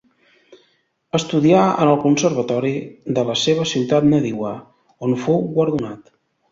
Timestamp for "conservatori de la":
2.07-3.39